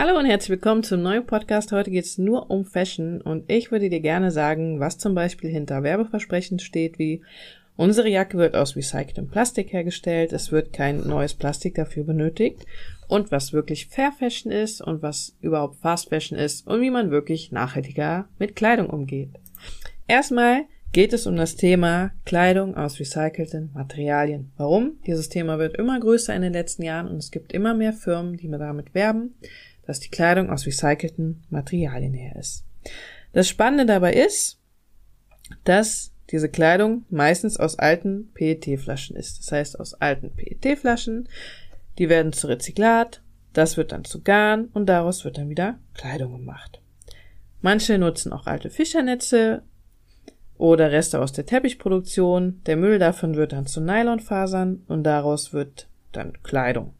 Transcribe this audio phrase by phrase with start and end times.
[0.00, 1.72] Hallo und herzlich willkommen zum neuen Podcast.
[1.72, 5.50] Heute geht es nur um Fashion und ich würde dir gerne sagen, was zum Beispiel
[5.50, 7.20] hinter Werbeversprechen steht, wie
[7.74, 12.64] unsere Jacke wird aus recyceltem Plastik hergestellt, es wird kein neues Plastik dafür benötigt
[13.08, 17.10] und was wirklich Fair Fashion ist und was überhaupt Fast Fashion ist und wie man
[17.10, 19.30] wirklich nachhaltiger mit Kleidung umgeht.
[20.06, 24.52] Erstmal geht es um das Thema Kleidung aus recycelten Materialien.
[24.58, 25.00] Warum?
[25.08, 28.36] Dieses Thema wird immer größer in den letzten Jahren und es gibt immer mehr Firmen,
[28.36, 29.34] die damit werben
[29.88, 32.66] dass die Kleidung aus recycelten Materialien her ist.
[33.32, 34.60] Das Spannende dabei ist,
[35.64, 39.38] dass diese Kleidung meistens aus alten PET-Flaschen ist.
[39.38, 41.26] Das heißt, aus alten PET-Flaschen,
[41.96, 43.22] die werden zu Rezyklat,
[43.54, 46.82] das wird dann zu Garn und daraus wird dann wieder Kleidung gemacht.
[47.62, 49.62] Manche nutzen auch alte Fischernetze
[50.58, 52.60] oder Reste aus der Teppichproduktion.
[52.66, 56.92] Der Müll davon wird dann zu Nylonfasern und daraus wird dann Kleidung.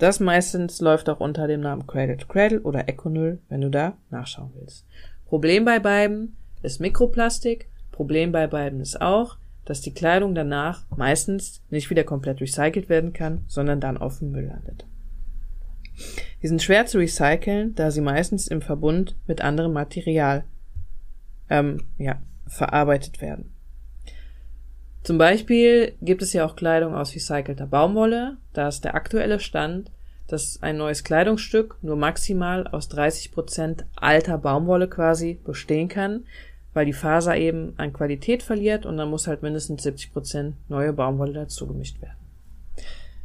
[0.00, 3.98] Das meistens läuft auch unter dem Namen Cradle to Cradle oder Econyl, wenn du da
[4.08, 4.86] nachschauen willst.
[5.26, 7.68] Problem bei beiden ist Mikroplastik.
[7.92, 13.12] Problem bei beiden ist auch, dass die Kleidung danach meistens nicht wieder komplett recycelt werden
[13.12, 14.86] kann, sondern dann auf dem Müll landet.
[16.42, 20.44] Die sind schwer zu recyceln, da sie meistens im Verbund mit anderem Material
[21.50, 23.52] ähm, ja, verarbeitet werden.
[25.02, 28.36] Zum Beispiel gibt es ja auch Kleidung aus recycelter Baumwolle.
[28.52, 29.90] Da ist der aktuelle Stand,
[30.26, 36.24] dass ein neues Kleidungsstück nur maximal aus 30 Prozent alter Baumwolle quasi bestehen kann,
[36.74, 40.92] weil die Faser eben an Qualität verliert und dann muss halt mindestens 70 Prozent neue
[40.92, 42.16] Baumwolle dazu gemischt werden.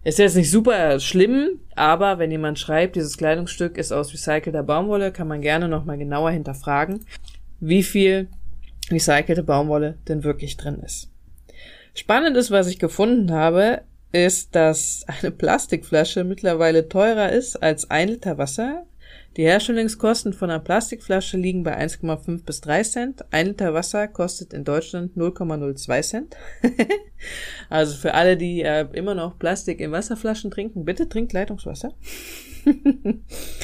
[0.03, 5.11] Ist jetzt nicht super schlimm, aber wenn jemand schreibt, dieses Kleidungsstück ist aus recycelter Baumwolle,
[5.11, 7.05] kann man gerne nochmal genauer hinterfragen,
[7.59, 8.27] wie viel
[8.89, 11.09] recycelte Baumwolle denn wirklich drin ist.
[11.95, 18.09] Spannend ist, was ich gefunden habe, ist, dass eine Plastikflasche mittlerweile teurer ist als ein
[18.09, 18.85] Liter Wasser.
[19.37, 23.25] Die Herstellungskosten von einer Plastikflasche liegen bei 1,5 bis 3 Cent.
[23.31, 26.37] Ein Liter Wasser kostet in Deutschland 0,02 Cent.
[27.69, 31.93] also für alle, die äh, immer noch Plastik in Wasserflaschen trinken, bitte trinkt Leitungswasser.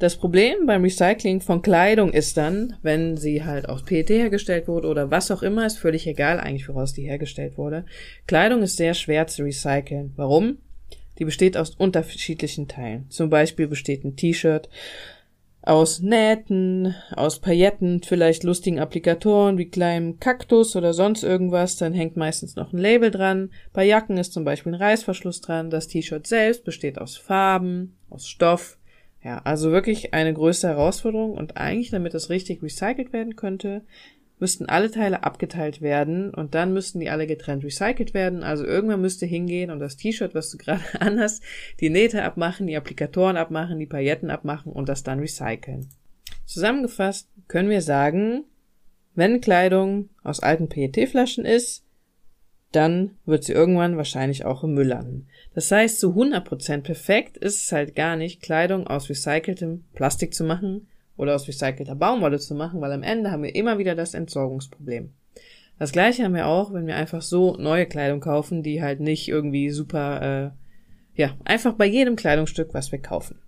[0.00, 4.88] Das Problem beim Recycling von Kleidung ist dann, wenn sie halt aus PET hergestellt wurde
[4.88, 7.84] oder was auch immer, ist völlig egal eigentlich, woraus die hergestellt wurde.
[8.26, 10.14] Kleidung ist sehr schwer zu recyceln.
[10.16, 10.56] Warum?
[11.18, 13.10] Die besteht aus unterschiedlichen Teilen.
[13.10, 14.70] Zum Beispiel besteht ein T-Shirt
[15.60, 22.16] aus Nähten, aus Pailletten, vielleicht lustigen Applikatoren wie kleinem Kaktus oder sonst irgendwas, dann hängt
[22.16, 23.50] meistens noch ein Label dran.
[23.74, 25.68] Bei Jacken ist zum Beispiel ein Reißverschluss dran.
[25.68, 28.78] Das T-Shirt selbst besteht aus Farben, aus Stoff,
[29.22, 33.82] ja, also wirklich eine größte Herausforderung und eigentlich, damit das richtig recycelt werden könnte,
[34.38, 38.42] müssten alle Teile abgeteilt werden und dann müssten die alle getrennt recycelt werden.
[38.42, 41.42] Also irgendwann müsste hingehen und das T-Shirt, was du gerade anhast,
[41.80, 45.88] die Nähte abmachen, die Applikatoren abmachen, die Pailletten abmachen und das dann recyceln.
[46.46, 48.44] Zusammengefasst können wir sagen,
[49.14, 51.84] wenn Kleidung aus alten PET-Flaschen ist,
[52.72, 55.26] dann wird sie irgendwann wahrscheinlich auch im Müll landen.
[55.54, 60.44] Das heißt, zu 100% perfekt ist es halt gar nicht, Kleidung aus recyceltem Plastik zu
[60.44, 60.86] machen
[61.16, 65.12] oder aus recycelter Baumwolle zu machen, weil am Ende haben wir immer wieder das Entsorgungsproblem.
[65.78, 69.28] Das gleiche haben wir auch, wenn wir einfach so neue Kleidung kaufen, die halt nicht
[69.28, 70.52] irgendwie super,
[71.16, 73.38] äh, ja, einfach bei jedem Kleidungsstück, was wir kaufen.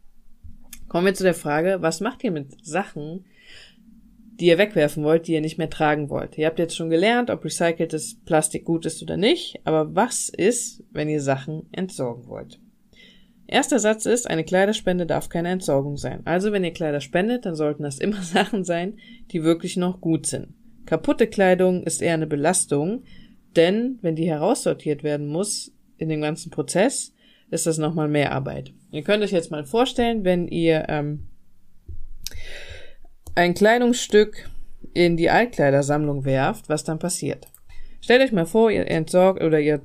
[0.89, 3.27] Kommen wir zu der Frage, was macht ihr mit Sachen,
[4.43, 6.37] die ihr wegwerfen wollt, die ihr nicht mehr tragen wollt.
[6.37, 10.83] Ihr habt jetzt schon gelernt, ob recyceltes Plastik gut ist oder nicht, aber was ist,
[10.91, 12.59] wenn ihr Sachen entsorgen wollt?
[13.47, 16.23] Erster Satz ist, eine Kleiderspende darf keine Entsorgung sein.
[16.25, 18.99] Also wenn ihr Kleider spendet, dann sollten das immer Sachen sein,
[19.31, 20.49] die wirklich noch gut sind.
[20.87, 23.05] Kaputte Kleidung ist eher eine Belastung,
[23.55, 27.15] denn wenn die heraussortiert werden muss in dem ganzen Prozess,
[27.53, 28.73] ist das nochmal mehr Arbeit.
[28.91, 31.29] Ihr könnt euch jetzt mal vorstellen, wenn ihr ähm,
[33.35, 34.49] ein Kleidungsstück
[34.95, 37.49] in die Altkleidersammlung werft, was dann passiert.
[38.01, 39.81] Stellt euch mal vor, ihr entsorgt oder ihr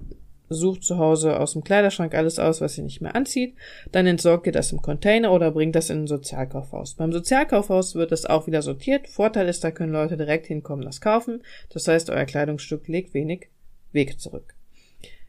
[0.49, 3.55] sucht zu Hause aus dem Kleiderschrank alles aus, was ihr nicht mehr anzieht,
[3.91, 6.95] dann entsorgt ihr das im Container oder bringt das in ein Sozialkaufhaus.
[6.95, 9.09] Beim Sozialkaufhaus wird das auch wieder sortiert.
[9.09, 11.43] Vorteil ist, da können Leute direkt hinkommen, das kaufen.
[11.69, 13.49] Das heißt, euer Kleidungsstück legt wenig
[13.91, 14.55] Weg zurück.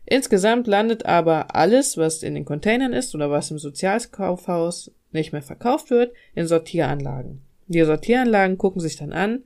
[0.07, 5.43] Insgesamt landet aber alles, was in den Containern ist oder was im Sozialkaufhaus nicht mehr
[5.43, 7.43] verkauft wird, in Sortieranlagen.
[7.69, 9.45] Die Sortieranlagen gucken sich dann an,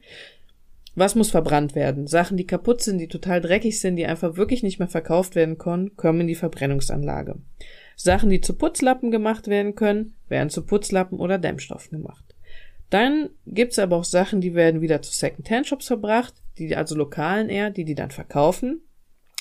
[0.94, 2.06] was muss verbrannt werden.
[2.06, 5.58] Sachen, die kaputt sind, die total dreckig sind, die einfach wirklich nicht mehr verkauft werden
[5.58, 7.36] können, kommen in die Verbrennungsanlage.
[7.96, 12.24] Sachen, die zu Putzlappen gemacht werden können, werden zu Putzlappen oder Dämmstoffen gemacht.
[12.90, 17.70] Dann gibt's aber auch Sachen, die werden wieder zu Second-Hand-Shops verbracht, die also lokalen eher,
[17.70, 18.82] die die dann verkaufen.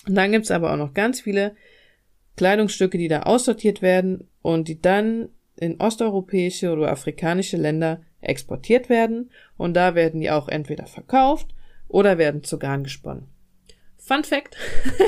[0.07, 1.55] Und dann gibt's aber auch noch ganz viele
[2.37, 9.31] Kleidungsstücke, die da aussortiert werden und die dann in osteuropäische oder afrikanische Länder exportiert werden
[9.57, 11.47] und da werden die auch entweder verkauft
[11.87, 13.27] oder werden zu Garn gesponnen.
[13.97, 14.57] Fun Fact: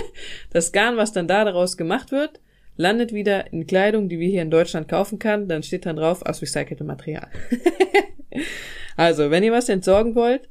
[0.52, 2.40] Das Garn, was dann da daraus gemacht wird,
[2.76, 5.48] landet wieder in Kleidung, die wir hier in Deutschland kaufen kann.
[5.48, 7.28] Dann steht dann drauf aus recyceltem Material.
[8.98, 10.50] also, wenn ihr was entsorgen wollt,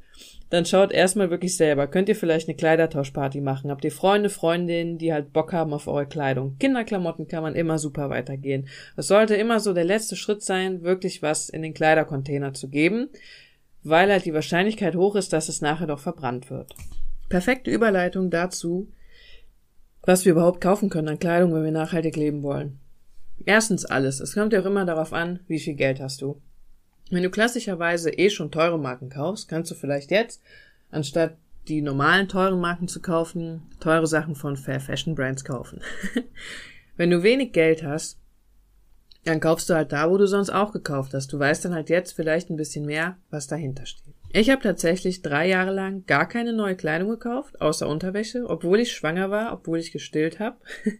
[0.53, 1.87] dann schaut erstmal wirklich selber.
[1.87, 3.71] Könnt ihr vielleicht eine Kleidertauschparty machen?
[3.71, 6.57] Habt ihr Freunde, Freundinnen, die halt Bock haben auf eure Kleidung?
[6.59, 8.67] Kinderklamotten kann man immer super weitergehen.
[8.95, 13.09] Es sollte immer so der letzte Schritt sein, wirklich was in den Kleidercontainer zu geben,
[13.81, 16.75] weil halt die Wahrscheinlichkeit hoch ist, dass es nachher doch verbrannt wird.
[17.29, 18.91] Perfekte Überleitung dazu,
[20.03, 22.79] was wir überhaupt kaufen können an Kleidung, wenn wir nachhaltig leben wollen.
[23.43, 24.19] Erstens alles.
[24.19, 26.39] Es kommt ja auch immer darauf an, wie viel Geld hast du.
[27.09, 30.41] Wenn du klassischerweise eh schon teure Marken kaufst, kannst du vielleicht jetzt,
[30.89, 35.81] anstatt die normalen teuren Marken zu kaufen, teure Sachen von Fair Fashion Brands kaufen.
[36.97, 38.19] Wenn du wenig Geld hast,
[39.23, 41.31] dann kaufst du halt da, wo du sonst auch gekauft hast.
[41.31, 44.13] Du weißt dann halt jetzt vielleicht ein bisschen mehr, was dahinter steht.
[44.31, 48.91] Ich habe tatsächlich drei Jahre lang gar keine neue Kleidung gekauft, außer Unterwäsche, obwohl ich
[48.91, 50.57] schwanger war, obwohl ich gestillt habe.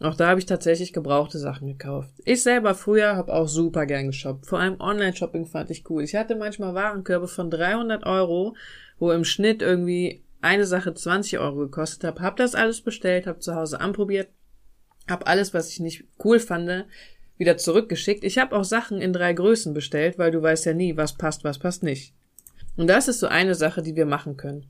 [0.00, 2.10] Auch da habe ich tatsächlich gebrauchte Sachen gekauft.
[2.24, 4.46] Ich selber früher habe auch super gern geshoppt.
[4.46, 6.02] Vor allem Online-Shopping fand ich cool.
[6.02, 8.56] Ich hatte manchmal Warenkörbe von 300 Euro,
[8.98, 12.20] wo im Schnitt irgendwie eine Sache 20 Euro gekostet hat.
[12.20, 14.28] Hab das alles bestellt, hab zu Hause anprobiert,
[15.08, 16.86] hab alles, was ich nicht cool fand,
[17.38, 18.24] wieder zurückgeschickt.
[18.24, 21.44] Ich habe auch Sachen in drei Größen bestellt, weil du weißt ja nie, was passt,
[21.44, 22.14] was passt nicht.
[22.76, 24.66] Und das ist so eine Sache, die wir machen können.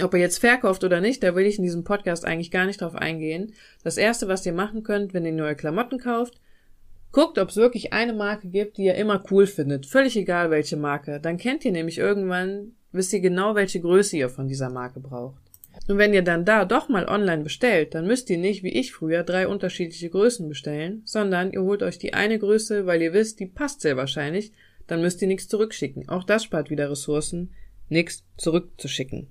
[0.00, 2.80] Ob ihr jetzt verkauft oder nicht, da will ich in diesem Podcast eigentlich gar nicht
[2.80, 3.52] drauf eingehen.
[3.84, 6.40] Das erste, was ihr machen könnt, wenn ihr neue Klamotten kauft,
[7.12, 9.84] guckt, ob es wirklich eine Marke gibt, die ihr immer cool findet.
[9.84, 11.20] Völlig egal welche Marke.
[11.20, 15.42] Dann kennt ihr nämlich irgendwann, wisst ihr genau, welche Größe ihr von dieser Marke braucht.
[15.88, 18.92] Und wenn ihr dann da doch mal online bestellt, dann müsst ihr nicht, wie ich
[18.92, 23.40] früher, drei unterschiedliche Größen bestellen, sondern ihr holt euch die eine Größe, weil ihr wisst,
[23.40, 24.52] die passt sehr wahrscheinlich,
[24.86, 26.08] dann müsst ihr nichts zurückschicken.
[26.08, 27.52] Auch das spart wieder Ressourcen,
[27.88, 29.28] nichts zurückzuschicken.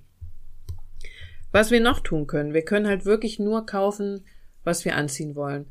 [1.52, 4.24] Was wir noch tun können, wir können halt wirklich nur kaufen,
[4.64, 5.66] was wir anziehen wollen.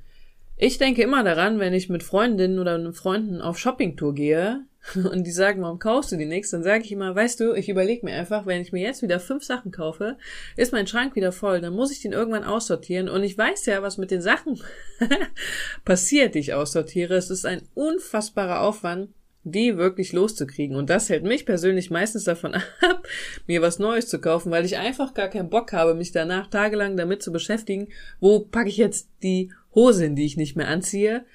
[0.56, 4.64] Ich denke immer daran, wenn ich mit Freundinnen oder Freunden auf Shoppingtour gehe
[4.96, 7.68] und die sagen, warum kaufst du die nichts, dann sage ich immer, weißt du, ich
[7.68, 10.18] überlege mir einfach, wenn ich mir jetzt wieder fünf Sachen kaufe,
[10.56, 13.82] ist mein Schrank wieder voll, dann muss ich den irgendwann aussortieren und ich weiß ja,
[13.82, 14.62] was mit den Sachen
[15.86, 17.16] passiert, die ich aussortiere.
[17.16, 19.10] Es ist ein unfassbarer Aufwand
[19.44, 20.76] die wirklich loszukriegen.
[20.76, 23.08] Und das hält mich persönlich meistens davon ab,
[23.48, 26.98] mir was Neues zu kaufen, weil ich einfach gar keinen Bock habe, mich danach tagelang
[26.98, 27.88] damit zu beschäftigen,
[28.20, 31.26] wo packe ich jetzt die Hose hin, die ich nicht mehr anziehe,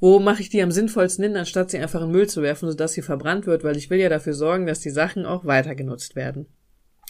[0.00, 2.94] wo mache ich die am sinnvollsten hin, anstatt sie einfach in Müll zu werfen, sodass
[2.94, 6.16] sie verbrannt wird, weil ich will ja dafür sorgen, dass die Sachen auch weiter genutzt
[6.16, 6.46] werden.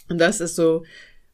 [0.09, 0.83] Und das ist so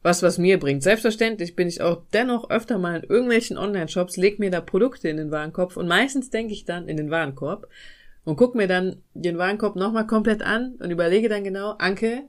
[0.02, 0.84] was, was mir bringt.
[0.84, 5.16] Selbstverständlich bin ich auch dennoch öfter mal in irgendwelchen Online-Shops, leg mir da Produkte in
[5.16, 7.68] den Warenkorb und meistens denke ich dann in den Warenkorb,
[8.28, 12.24] und guck mir dann den Warenkorb nochmal komplett an und überlege dann genau, Anke,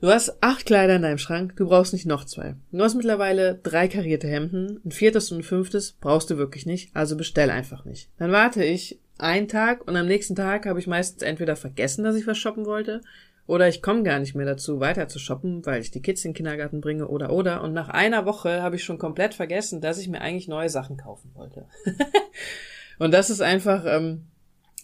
[0.00, 2.54] du hast acht Kleider in deinem Schrank, du brauchst nicht noch zwei.
[2.70, 6.94] Du hast mittlerweile drei karierte Hemden, ein viertes und ein fünftes brauchst du wirklich nicht,
[6.94, 8.08] also bestell einfach nicht.
[8.18, 12.14] Dann warte ich einen Tag und am nächsten Tag habe ich meistens entweder vergessen, dass
[12.14, 13.00] ich was shoppen wollte,
[13.48, 16.30] oder ich komme gar nicht mehr dazu, weiter zu shoppen, weil ich die Kids in
[16.30, 17.62] den Kindergarten bringe oder oder.
[17.62, 20.96] Und nach einer Woche habe ich schon komplett vergessen, dass ich mir eigentlich neue Sachen
[20.96, 21.66] kaufen wollte.
[23.00, 24.28] und das ist einfach, ähm,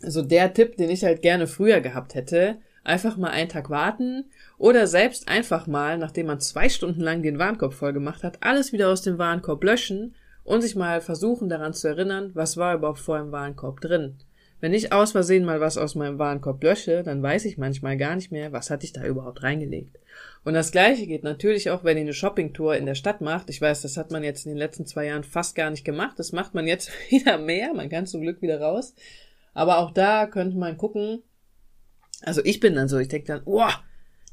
[0.00, 4.25] so der Tipp, den ich halt gerne früher gehabt hätte, einfach mal einen Tag warten
[4.59, 8.73] oder selbst einfach mal, nachdem man zwei Stunden lang den Warenkorb voll gemacht hat, alles
[8.73, 10.14] wieder aus dem Warenkorb löschen
[10.45, 14.16] und sich mal versuchen daran zu erinnern, was war überhaupt vor im Warenkorb drin.
[14.61, 18.14] Wenn ich aus Versehen mal was aus meinem Warenkorb lösche, dann weiß ich manchmal gar
[18.14, 19.99] nicht mehr, was hatte ich da überhaupt reingelegt.
[20.45, 23.49] Und das gleiche geht natürlich auch, wenn ihr eine Shoppingtour in der Stadt macht.
[23.49, 26.19] Ich weiß, das hat man jetzt in den letzten zwei Jahren fast gar nicht gemacht.
[26.19, 27.73] Das macht man jetzt wieder mehr.
[27.73, 28.95] Man kann zum Glück wieder raus.
[29.61, 31.23] Aber auch da könnte man gucken.
[32.23, 33.69] Also ich bin dann so, ich denke dann, oh,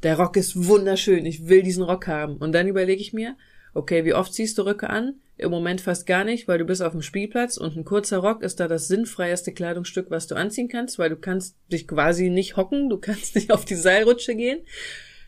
[0.01, 2.37] der Rock ist wunderschön, ich will diesen Rock haben.
[2.37, 3.35] Und dann überlege ich mir,
[3.73, 5.15] okay, wie oft ziehst du Röcke an?
[5.35, 8.41] Im Moment fast gar nicht, weil du bist auf dem Spielplatz und ein kurzer Rock
[8.41, 12.55] ist da das sinnfreieste Kleidungsstück, was du anziehen kannst, weil du kannst dich quasi nicht
[12.55, 14.61] hocken, du kannst nicht auf die Seilrutsche gehen.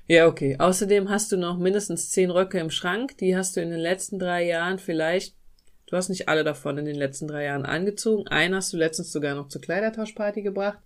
[0.08, 0.56] Ja, okay.
[0.60, 4.18] Außerdem hast du noch mindestens zehn Röcke im Schrank, die hast du in den letzten
[4.18, 5.36] drei Jahren vielleicht
[5.90, 8.28] Du hast nicht alle davon in den letzten drei Jahren angezogen.
[8.28, 10.78] Einen hast du letztens sogar noch zur Kleidertauschparty gebracht.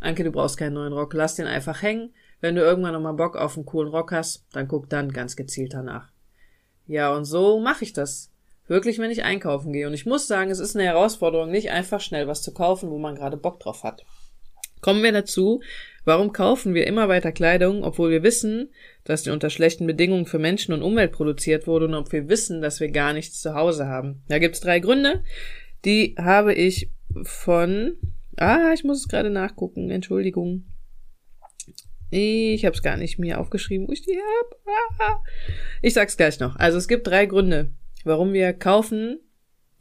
[0.00, 1.12] Anke, du brauchst keinen neuen Rock.
[1.12, 2.14] Lass den einfach hängen.
[2.40, 5.74] Wenn du irgendwann nochmal Bock auf einen coolen Rock hast, dann guck dann ganz gezielt
[5.74, 6.08] danach.
[6.86, 8.30] Ja, und so mache ich das.
[8.66, 9.86] Wirklich, wenn ich einkaufen gehe.
[9.86, 12.96] Und ich muss sagen, es ist eine Herausforderung, nicht einfach schnell was zu kaufen, wo
[12.96, 14.06] man gerade Bock drauf hat.
[14.80, 15.60] Kommen wir dazu,
[16.06, 18.70] warum kaufen wir immer weiter Kleidung, obwohl wir wissen,
[19.04, 22.62] dass die unter schlechten Bedingungen für Menschen und Umwelt produziert wurde und ob wir wissen,
[22.62, 24.22] dass wir gar nichts zu Hause haben.
[24.28, 25.24] Da gibt's drei Gründe,
[25.84, 26.90] die habe ich
[27.24, 27.96] von,
[28.36, 30.64] ah, ich muss es gerade nachgucken, Entschuldigung.
[32.10, 34.56] Ich habe es gar nicht mir aufgeschrieben, wo ich die hab.
[35.00, 35.22] Ah.
[35.82, 36.54] Ich sag's gleich noch.
[36.54, 37.72] Also es gibt drei Gründe,
[38.04, 39.18] warum wir kaufen,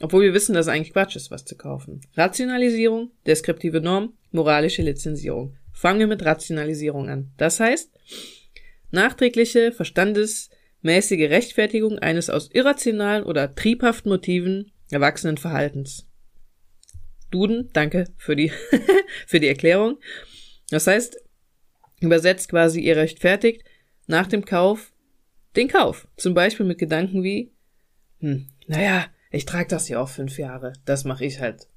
[0.02, 2.02] obwohl wir wissen, dass es eigentlich Quatsch ist, was zu kaufen.
[2.16, 5.56] Rationalisierung, deskriptive Norm, moralische Lizenzierung.
[5.76, 7.34] Fangen wir mit Rationalisierung an.
[7.36, 7.92] Das heißt,
[8.92, 16.08] nachträgliche, verstandesmäßige Rechtfertigung eines aus irrationalen oder triebhaften Motiven erwachsenen Verhaltens.
[17.30, 18.54] Duden, danke für die,
[19.28, 20.00] für die Erklärung.
[20.70, 21.22] Das heißt,
[22.00, 23.66] übersetzt quasi ihr rechtfertigt
[24.08, 24.94] nach dem Kauf
[25.58, 26.08] den Kauf.
[26.16, 27.52] Zum Beispiel mit Gedanken wie,
[28.22, 30.72] hm, naja, ich trage das ja auch fünf Jahre.
[30.86, 31.68] Das mache ich halt.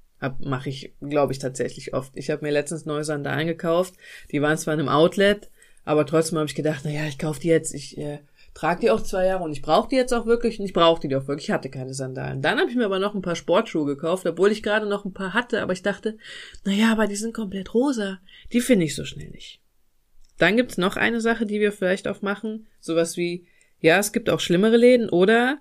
[0.41, 2.13] Mache ich, glaube ich, tatsächlich oft.
[2.17, 3.95] Ich habe mir letztens neue Sandalen gekauft.
[4.33, 5.49] Die waren zwar in einem Outlet,
[5.85, 8.19] aber trotzdem habe ich gedacht, naja, ich kaufe die jetzt, ich äh,
[8.53, 11.01] trage die auch zwei Jahre und ich brauche die jetzt auch wirklich und ich brauche
[11.01, 11.47] die auch wirklich.
[11.49, 12.43] Ich hatte keine Sandalen.
[12.43, 15.15] Dann habe ich mir aber noch ein paar Sportschuhe gekauft, obwohl ich gerade noch ein
[15.15, 16.19] paar hatte, aber ich dachte,
[16.65, 18.19] naja, aber die sind komplett rosa.
[18.53, 19.61] Die finde ich so schnell nicht.
[20.39, 22.67] Dann gibt's noch eine Sache, die wir vielleicht auch machen.
[22.81, 23.47] Sowas wie,
[23.81, 25.59] ja, es gibt auch schlimmere Läden oder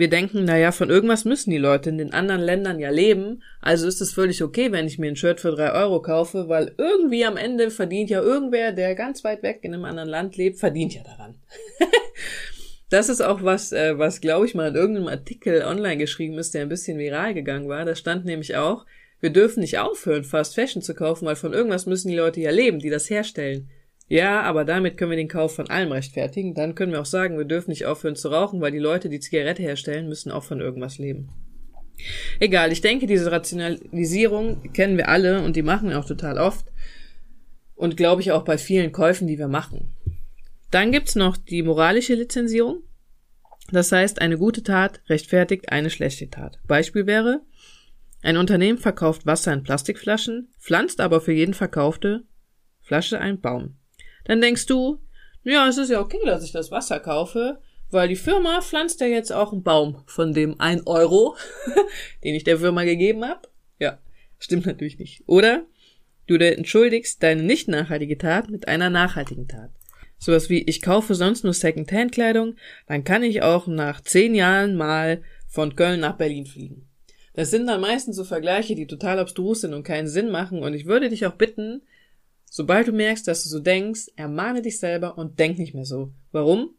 [0.00, 3.86] wir denken, naja, von irgendwas müssen die Leute in den anderen Ländern ja leben, also
[3.86, 7.26] ist es völlig okay, wenn ich mir ein Shirt für drei Euro kaufe, weil irgendwie
[7.26, 10.94] am Ende verdient ja irgendwer, der ganz weit weg in einem anderen Land lebt, verdient
[10.94, 11.34] ja daran.
[12.90, 16.54] das ist auch was, äh, was glaube ich mal in irgendeinem Artikel online geschrieben ist,
[16.54, 17.84] der ein bisschen viral gegangen war.
[17.84, 18.86] Da stand nämlich auch,
[19.20, 22.50] wir dürfen nicht aufhören, Fast Fashion zu kaufen, weil von irgendwas müssen die Leute ja
[22.50, 23.68] leben, die das herstellen.
[24.10, 26.52] Ja, aber damit können wir den Kauf von allem rechtfertigen.
[26.52, 29.20] Dann können wir auch sagen, wir dürfen nicht aufhören zu rauchen, weil die Leute, die
[29.20, 31.28] Zigarette herstellen, müssen auch von irgendwas leben.
[32.40, 36.66] Egal, ich denke, diese Rationalisierung kennen wir alle und die machen wir auch total oft.
[37.76, 39.94] Und glaube ich auch bei vielen Käufen, die wir machen.
[40.72, 42.82] Dann gibt's noch die moralische Lizenzierung.
[43.70, 46.58] Das heißt, eine gute Tat rechtfertigt eine schlechte Tat.
[46.66, 47.42] Beispiel wäre,
[48.22, 52.24] ein Unternehmen verkauft Wasser in Plastikflaschen, pflanzt aber für jeden verkaufte
[52.82, 53.76] Flasche einen Baum.
[54.24, 55.00] Dann denkst du,
[55.44, 57.60] ja, es ist ja okay, dass ich das Wasser kaufe,
[57.90, 61.36] weil die Firma pflanzt ja jetzt auch einen Baum von dem 1 Euro,
[62.24, 63.48] den ich der Firma gegeben habe.
[63.78, 63.98] Ja,
[64.38, 65.22] stimmt natürlich nicht.
[65.26, 65.64] Oder
[66.26, 69.70] du entschuldigst deine nicht nachhaltige Tat mit einer nachhaltigen Tat.
[70.18, 75.22] Sowas wie, ich kaufe sonst nur Second-Hand-Kleidung, dann kann ich auch nach zehn Jahren mal
[75.48, 76.86] von Köln nach Berlin fliegen.
[77.32, 80.74] Das sind dann meistens so Vergleiche, die total abstrus sind und keinen Sinn machen und
[80.74, 81.82] ich würde dich auch bitten,
[82.52, 86.12] Sobald du merkst, dass du so denkst, ermahne dich selber und denk nicht mehr so.
[86.32, 86.74] Warum?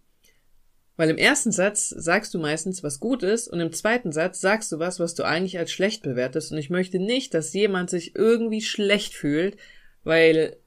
[0.98, 4.70] Weil im ersten Satz sagst du meistens, was gut ist, und im zweiten Satz sagst
[4.74, 6.52] du was, was du eigentlich als schlecht bewertest.
[6.52, 9.56] Und ich möchte nicht, dass jemand sich irgendwie schlecht fühlt,
[10.04, 10.58] weil,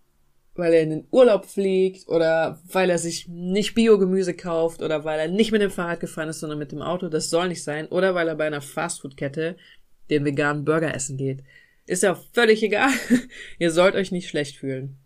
[0.54, 5.20] weil er in den Urlaub fliegt oder weil er sich nicht Biogemüse kauft oder weil
[5.20, 7.10] er nicht mit dem Fahrrad gefahren ist, sondern mit dem Auto.
[7.10, 7.88] Das soll nicht sein.
[7.88, 9.58] Oder weil er bei einer Fastfood-Kette
[10.08, 11.44] den veganen Burger essen geht.
[11.86, 12.90] Ist ja völlig egal.
[13.58, 14.96] Ihr sollt euch nicht schlecht fühlen.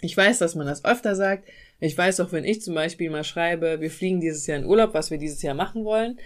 [0.00, 1.48] Ich weiß, dass man das öfter sagt.
[1.80, 4.94] Ich weiß auch, wenn ich zum Beispiel mal schreibe, wir fliegen dieses Jahr in Urlaub,
[4.94, 6.18] was wir dieses Jahr machen wollen,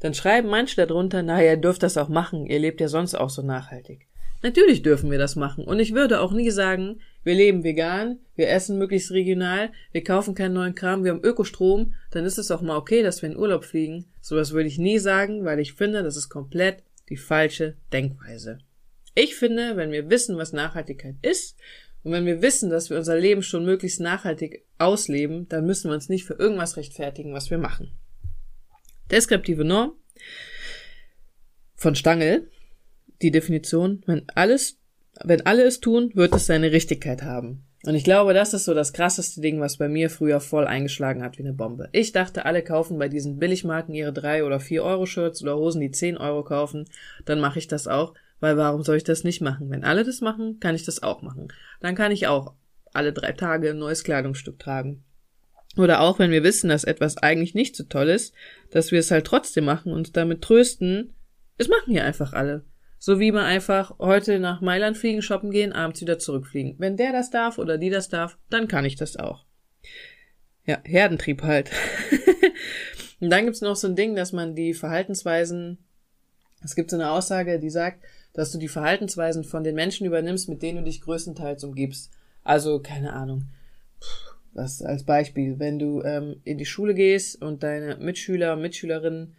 [0.00, 3.30] dann schreiben manche darunter, na, ihr dürft das auch machen, ihr lebt ja sonst auch
[3.30, 4.06] so nachhaltig.
[4.42, 5.64] Natürlich dürfen wir das machen.
[5.64, 10.34] Und ich würde auch nie sagen, wir leben vegan, wir essen möglichst regional, wir kaufen
[10.34, 13.36] keinen neuen Kram, wir haben Ökostrom, dann ist es auch mal okay, dass wir in
[13.36, 14.04] Urlaub fliegen.
[14.20, 18.58] Sowas würde ich nie sagen, weil ich finde, das ist komplett die falsche Denkweise.
[19.16, 21.56] Ich finde, wenn wir wissen, was Nachhaltigkeit ist,
[22.04, 25.94] und wenn wir wissen, dass wir unser Leben schon möglichst nachhaltig ausleben, dann müssen wir
[25.94, 27.90] uns nicht für irgendwas rechtfertigen, was wir machen.
[29.10, 29.94] Deskriptive Norm
[31.74, 32.48] von Stangl,
[33.22, 34.78] die Definition, wenn alles,
[35.24, 37.66] wenn alle es tun, wird es seine Richtigkeit haben.
[37.84, 41.24] Und ich glaube, das ist so das krasseste Ding, was bei mir früher voll eingeschlagen
[41.24, 41.88] hat wie eine Bombe.
[41.90, 45.80] Ich dachte, alle kaufen bei diesen Billigmarken ihre drei oder vier Euro Shirts oder Hosen,
[45.80, 46.88] die zehn Euro kaufen.
[47.24, 48.14] Dann mache ich das auch.
[48.40, 49.70] Weil warum soll ich das nicht machen?
[49.70, 51.48] Wenn alle das machen, kann ich das auch machen.
[51.80, 52.54] Dann kann ich auch
[52.92, 55.04] alle drei Tage ein neues Kleidungsstück tragen.
[55.76, 58.34] Oder auch wenn wir wissen, dass etwas eigentlich nicht so toll ist,
[58.70, 61.14] dass wir es halt trotzdem machen und damit trösten,
[61.58, 62.64] es machen ja einfach alle.
[62.98, 66.76] So wie man einfach heute nach Mailand fliegen, shoppen gehen, abends wieder zurückfliegen.
[66.78, 69.44] Wenn der das darf oder die das darf, dann kann ich das auch.
[70.64, 71.70] Ja, Herdentrieb halt.
[73.20, 75.78] und dann gibt's noch so ein Ding, dass man die Verhaltensweisen,
[76.64, 78.02] es gibt so eine Aussage, die sagt,
[78.36, 82.12] dass du die Verhaltensweisen von den Menschen übernimmst, mit denen du dich größtenteils umgibst.
[82.44, 83.46] Also, keine Ahnung.
[84.52, 89.34] Was als Beispiel, wenn du ähm, in die Schule gehst und deine Mitschüler, Mitschülerinnen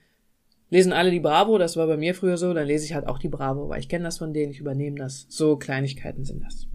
[0.71, 3.19] lesen alle die Bravo, das war bei mir früher so, dann lese ich halt auch
[3.19, 5.27] die Bravo, weil ich kenne das von denen, ich übernehme das.
[5.29, 6.67] So Kleinigkeiten sind das.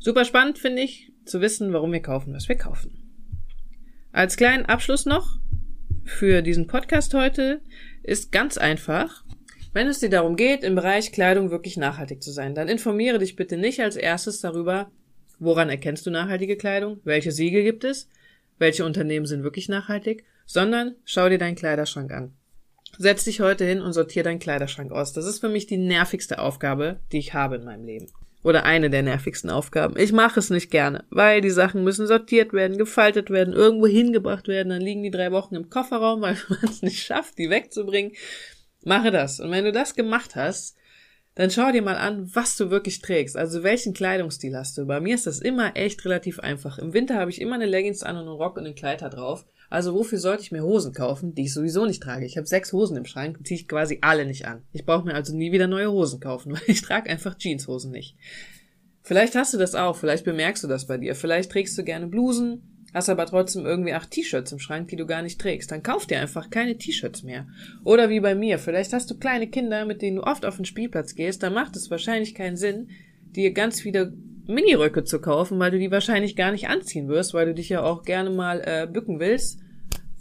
[0.00, 3.04] Super spannend finde ich zu wissen, warum wir kaufen, was wir kaufen.
[4.10, 5.38] Als kleinen Abschluss noch
[6.04, 7.60] für diesen Podcast heute
[8.02, 9.24] ist ganz einfach,
[9.72, 13.36] Wenn es dir darum geht, im Bereich Kleidung wirklich nachhaltig zu sein, dann informiere dich
[13.36, 14.90] bitte nicht als erstes darüber,
[15.38, 18.08] woran erkennst du nachhaltige Kleidung, welche Siegel gibt es,
[18.58, 22.32] welche Unternehmen sind wirklich nachhaltig, sondern schau dir deinen Kleiderschrank an.
[22.96, 25.12] Setz dich heute hin und sortier deinen Kleiderschrank aus.
[25.12, 28.06] Das ist für mich die nervigste Aufgabe, die ich habe in meinem Leben.
[28.42, 29.98] Oder eine der nervigsten Aufgaben.
[29.98, 34.48] Ich mache es nicht gerne, weil die Sachen müssen sortiert werden, gefaltet werden, irgendwo hingebracht
[34.48, 38.12] werden, dann liegen die drei Wochen im Kofferraum, weil man es nicht schafft, die wegzubringen.
[38.84, 39.40] Mache das.
[39.40, 40.76] Und wenn du das gemacht hast,
[41.34, 43.36] dann schau dir mal an, was du wirklich trägst.
[43.36, 44.86] Also welchen Kleidungsstil hast du.
[44.86, 46.78] Bei mir ist das immer echt relativ einfach.
[46.78, 49.46] Im Winter habe ich immer eine Leggings an und einen Rock und einen Kleider drauf.
[49.70, 52.26] Also wofür sollte ich mir Hosen kaufen, die ich sowieso nicht trage?
[52.26, 54.62] Ich habe sechs Hosen im Schrank und ziehe ich quasi alle nicht an.
[54.72, 58.16] Ich brauche mir also nie wieder neue Hosen kaufen, weil ich trage einfach Jeanshosen nicht.
[59.02, 61.14] Vielleicht hast du das auch, vielleicht bemerkst du das bei dir.
[61.14, 65.06] Vielleicht trägst du gerne Blusen, hast aber trotzdem irgendwie acht T-Shirts im Schrank, die du
[65.06, 65.70] gar nicht trägst.
[65.70, 67.46] Dann kauf dir einfach keine T-Shirts mehr.
[67.84, 70.64] Oder wie bei mir, vielleicht hast du kleine Kinder, mit denen du oft auf den
[70.64, 72.88] Spielplatz gehst, dann macht es wahrscheinlich keinen Sinn,
[73.34, 74.14] dir ganz viele
[74.46, 77.82] Miniröcke zu kaufen, weil du die wahrscheinlich gar nicht anziehen wirst, weil du dich ja
[77.82, 79.60] auch gerne mal äh, bücken willst,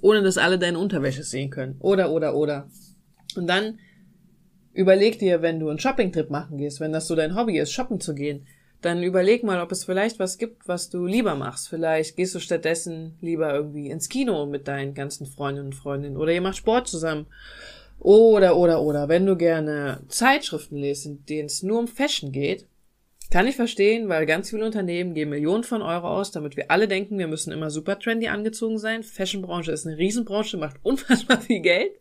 [0.02, 1.78] ohne dass alle deine Unterwäsche sehen können.
[1.80, 2.70] Oder, oder, oder.
[3.38, 3.80] Und dann
[4.74, 8.02] überleg dir, wenn du einen Shoppingtrip machen gehst, wenn das so dein Hobby ist, shoppen
[8.02, 8.46] zu gehen,
[8.82, 11.70] dann überleg mal, ob es vielleicht was gibt, was du lieber machst.
[11.70, 16.32] Vielleicht gehst du stattdessen lieber irgendwie ins Kino mit deinen ganzen Freundinnen und Freundinnen oder
[16.32, 17.28] ihr macht Sport zusammen.
[18.00, 22.68] Oder, oder, oder, wenn du gerne Zeitschriften lest, in denen es nur um Fashion geht,
[23.32, 26.88] kann ich verstehen, weil ganz viele Unternehmen geben Millionen von Euro aus, damit wir alle
[26.88, 29.04] denken, wir müssen immer super trendy angezogen sein.
[29.04, 31.92] Fashionbranche ist eine Riesenbranche, macht unfassbar viel Geld.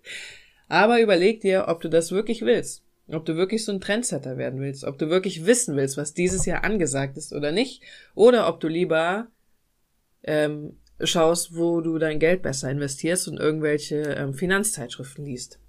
[0.69, 2.86] Aber überleg dir, ob du das wirklich willst.
[3.09, 4.85] Ob du wirklich so ein Trendsetter werden willst.
[4.85, 7.83] Ob du wirklich wissen willst, was dieses Jahr angesagt ist oder nicht.
[8.15, 9.29] Oder ob du lieber
[10.25, 15.61] ähm, schaust, wo du dein Geld besser investierst und irgendwelche ähm, Finanzzeitschriften liest.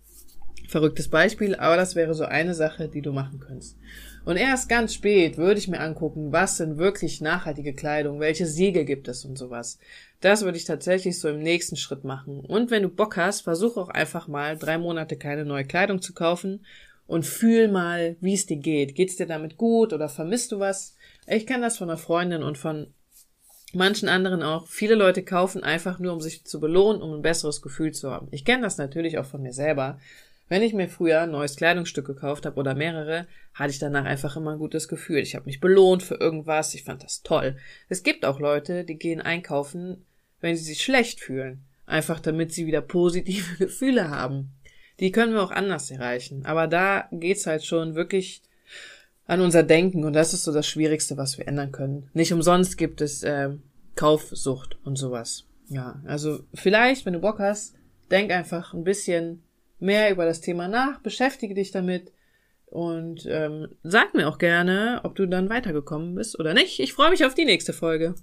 [0.67, 3.77] Verrücktes Beispiel, aber das wäre so eine Sache, die du machen könntest.
[4.25, 8.83] Und erst ganz spät würde ich mir angucken, was sind wirklich nachhaltige Kleidung, welche Siegel
[8.83, 9.79] gibt es und sowas.
[10.19, 12.41] Das würde ich tatsächlich so im nächsten Schritt machen.
[12.41, 16.13] Und wenn du Bock hast, versuch auch einfach mal drei Monate keine neue Kleidung zu
[16.13, 16.65] kaufen
[17.07, 18.95] und fühl mal, wie es dir geht.
[18.95, 20.95] Geht's dir damit gut oder vermisst du was?
[21.25, 22.93] Ich kenne das von einer Freundin und von
[23.73, 24.67] manchen anderen auch.
[24.67, 28.27] Viele Leute kaufen einfach nur, um sich zu belohnen, um ein besseres Gefühl zu haben.
[28.31, 29.99] Ich kenne das natürlich auch von mir selber.
[30.49, 34.37] Wenn ich mir früher ein neues Kleidungsstück gekauft habe oder mehrere, hatte ich danach einfach
[34.37, 35.19] immer ein gutes Gefühl.
[35.19, 37.57] Ich habe mich belohnt für irgendwas, ich fand das toll.
[37.89, 40.05] Es gibt auch Leute, die gehen einkaufen,
[40.39, 44.53] wenn sie sich schlecht fühlen, einfach damit sie wieder positive Gefühle haben.
[44.99, 48.41] Die können wir auch anders erreichen, aber da geht's halt schon wirklich
[49.25, 52.09] an unser Denken und das ist so das Schwierigste, was wir ändern können.
[52.13, 53.49] Nicht umsonst gibt es äh,
[53.95, 55.45] Kaufsucht und sowas.
[55.67, 57.75] Ja, also vielleicht, wenn du Bock hast,
[58.09, 59.43] denk einfach ein bisschen
[59.79, 62.11] mehr über das Thema nach, beschäftige dich damit
[62.65, 66.79] und ähm, sag mir auch gerne, ob du dann weitergekommen bist oder nicht.
[66.79, 68.15] Ich freue mich auf die nächste Folge.